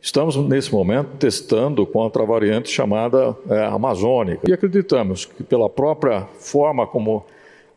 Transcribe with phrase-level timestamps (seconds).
[0.02, 4.42] Estamos, nesse momento, testando contra a variante chamada é, amazônica.
[4.46, 7.26] E acreditamos que, pela própria forma como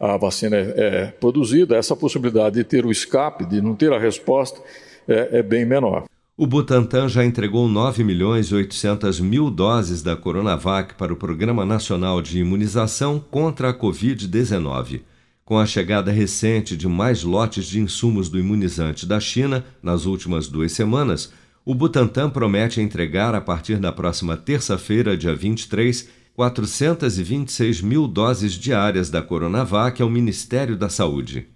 [0.00, 3.98] a vacina é, é produzida, essa possibilidade de ter o escape, de não ter a
[4.00, 4.60] resposta,
[5.06, 6.05] é, é bem menor.
[6.38, 11.64] O Butantan já entregou 9 milhões e 800 mil doses da Coronavac para o Programa
[11.64, 15.00] Nacional de Imunização contra a Covid-19.
[15.46, 20.46] Com a chegada recente de mais lotes de insumos do imunizante da China nas últimas
[20.46, 21.32] duas semanas,
[21.64, 29.08] o Butantan promete entregar a partir da próxima terça-feira, dia 23, 426 mil doses diárias
[29.08, 31.55] da Coronavac ao Ministério da Saúde.